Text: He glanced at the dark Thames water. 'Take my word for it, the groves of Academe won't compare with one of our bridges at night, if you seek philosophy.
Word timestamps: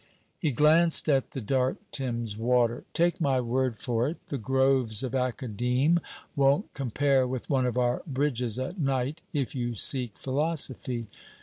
He 0.39 0.51
glanced 0.51 1.07
at 1.09 1.29
the 1.29 1.41
dark 1.41 1.77
Thames 1.91 2.35
water. 2.35 2.85
'Take 2.91 3.21
my 3.21 3.39
word 3.39 3.77
for 3.77 4.07
it, 4.09 4.17
the 4.29 4.39
groves 4.39 5.03
of 5.03 5.13
Academe 5.13 5.99
won't 6.35 6.73
compare 6.73 7.27
with 7.27 7.51
one 7.51 7.67
of 7.67 7.77
our 7.77 8.01
bridges 8.07 8.57
at 8.57 8.79
night, 8.79 9.21
if 9.31 9.53
you 9.53 9.75
seek 9.75 10.17
philosophy. 10.17 11.05